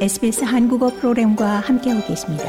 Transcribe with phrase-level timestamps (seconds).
[0.00, 2.44] SBS 한국어 프로그램과 함께하고 계십니다.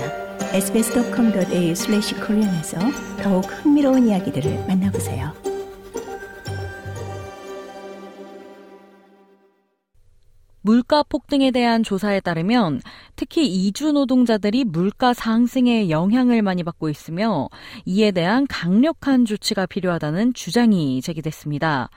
[0.54, 2.80] sbs.com.au/korean에서
[3.22, 5.34] 더욱 흥미로운 이야기들을 만나보세요.
[10.62, 12.80] 물가 폭등에 대한 조사에 따르면
[13.18, 17.50] 특히 이주 노동자들이 물가 상승에 영향을 많이 받고 있으며
[17.84, 21.90] 이에 대한 강력한 조치가 필요하다는 주장이 제기됐습니다.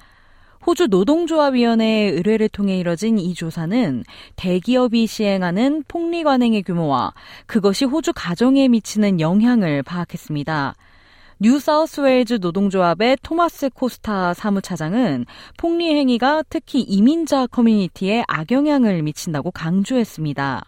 [0.67, 4.05] 호주 노동조합위원회의 의뢰를 통해 이뤄진 이 조사는
[4.37, 7.13] 대기업이 시행하는 폭리 관행의 규모와
[7.47, 10.75] 그것이 호주 가정에 미치는 영향을 파악했습니다.
[11.41, 15.27] 뉴사우스웨일즈 노동조합의 토마스 코스타 사무차장은
[15.59, 20.65] 폭리 행위가 특히 이민자 커뮤니티에 악영향을 미친다고 강조했습니다.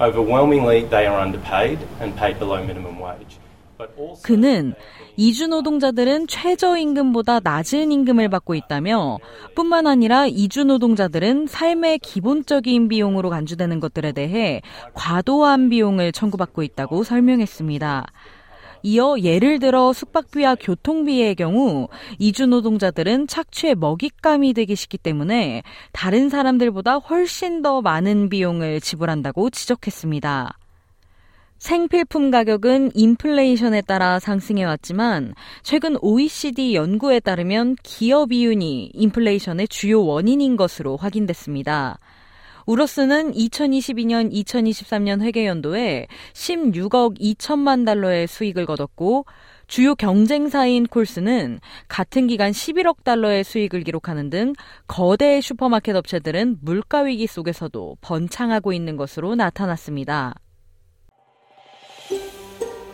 [0.00, 3.38] Overwhelmingly, they are underpaid and paid below minimum wage.
[4.22, 4.74] 그는
[5.16, 9.18] 이주 노동자들은 최저임금보다 낮은 임금을 받고 있다며
[9.54, 14.62] 뿐만 아니라 이주 노동자들은 삶의 기본적인 비용으로 간주되는 것들에 대해
[14.94, 18.06] 과도한 비용을 청구받고 있다고 설명했습니다.
[18.82, 26.98] 이어 예를 들어 숙박비와 교통비의 경우 이주 노동자들은 착취의 먹잇감이 되기 쉽기 때문에 다른 사람들보다
[26.98, 30.58] 훨씬 더 많은 비용을 지불한다고 지적했습니다.
[31.58, 40.56] 생필품 가격은 인플레이션에 따라 상승해 왔지만 최근 OECD 연구에 따르면 기업 이윤이 인플레이션의 주요 원인인
[40.56, 41.98] 것으로 확인됐습니다.
[42.66, 49.24] 우로스는 2022년 2023년 회계연도에 16억 2천만 달러의 수익을 거뒀고
[49.68, 54.52] 주요 경쟁사인 콜스는 같은 기간 11억 달러의 수익을 기록하는 등
[54.88, 60.34] 거대 슈퍼마켓 업체들은 물가 위기 속에서도 번창하고 있는 것으로 나타났습니다.